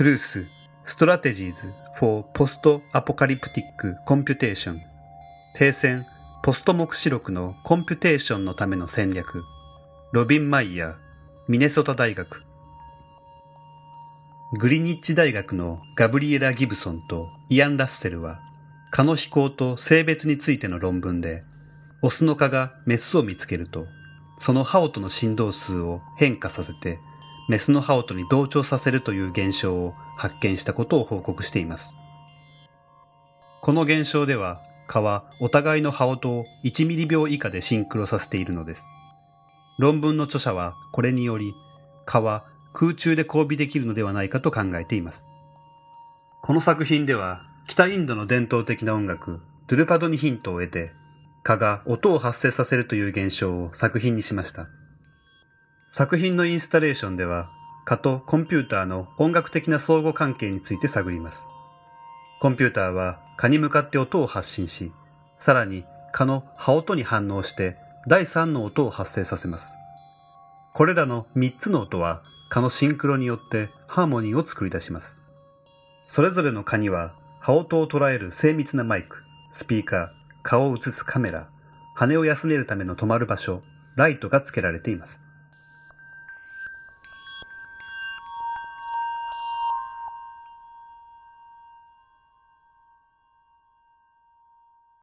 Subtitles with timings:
[0.00, 0.46] Truth
[0.86, 1.62] Strategies
[1.98, 4.78] for Post-Apocalyptic Computation
[5.54, 6.06] 停戦
[6.42, 9.44] ポスト目視録のコンピュテーションのための戦略。
[10.14, 10.94] ロビン・マイヤー
[11.48, 12.44] ミネソタ大学。
[14.58, 18.38] グリニッチ大学のガブリエラ・ギブソンとイアン・ラッセルは
[18.90, 21.44] 蚊の飛行と性別についての論文で
[22.00, 23.84] オスの蚊がメスを見つけると
[24.38, 26.98] そのハオとの振動数を変化させて
[27.50, 31.96] メスのハオとに同調させるという現象を発見したことを報告しています。
[33.60, 38.84] この現象では蚊はお互いのハオとを1ミリ秒以下でシンクロさせているのです。
[39.80, 41.52] 論文の著者はこれにより
[42.06, 45.26] 蚊は空中で交尾できるのではないかと考えています。
[46.42, 50.92] この作品では北インドの伝統的な音楽ドゥルパドにヒントを得て
[51.42, 54.68] 蚊が音を発生させるという現象を作品にしました。
[55.92, 57.46] 作品のインスタレーションでは、
[57.84, 61.42] 蚊とコンピューターの音楽的な相互関係について探ります。
[62.40, 64.92] コンピューターは蚊に向かって音を発信し、
[65.40, 69.74] さらに蚊の葉音に反応して第3の音を発生させます。
[70.74, 75.20] これらの3つの音は蚊のシンクロによってハーモニーを作り出します。
[76.06, 80.08] それぞれの蚊には葉音を捉える精密なマイク、スピーカー、
[80.44, 81.48] 顔を映すカメラ、
[81.96, 83.60] 羽を休めるための止まる場所、
[83.96, 85.20] ライトが付けられています。